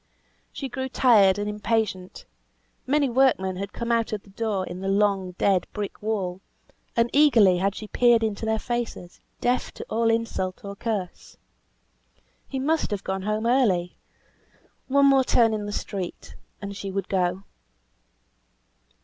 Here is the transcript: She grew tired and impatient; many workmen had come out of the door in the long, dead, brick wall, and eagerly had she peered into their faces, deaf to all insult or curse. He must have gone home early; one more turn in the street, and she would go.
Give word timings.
She 0.51 0.67
grew 0.67 0.89
tired 0.89 1.37
and 1.37 1.47
impatient; 1.47 2.25
many 2.87 3.07
workmen 3.07 3.57
had 3.57 3.71
come 3.71 3.91
out 3.91 4.11
of 4.11 4.23
the 4.23 4.31
door 4.31 4.65
in 4.65 4.79
the 4.79 4.87
long, 4.87 5.33
dead, 5.33 5.67
brick 5.73 6.01
wall, 6.01 6.41
and 6.95 7.07
eagerly 7.13 7.59
had 7.59 7.75
she 7.75 7.85
peered 7.87 8.23
into 8.23 8.43
their 8.43 8.57
faces, 8.57 9.21
deaf 9.41 9.71
to 9.73 9.85
all 9.91 10.09
insult 10.09 10.65
or 10.65 10.75
curse. 10.75 11.37
He 12.47 12.57
must 12.57 12.89
have 12.89 13.03
gone 13.03 13.21
home 13.21 13.45
early; 13.45 13.95
one 14.87 15.05
more 15.05 15.23
turn 15.23 15.53
in 15.53 15.67
the 15.67 15.71
street, 15.71 16.35
and 16.63 16.75
she 16.75 16.89
would 16.89 17.07
go. 17.07 17.43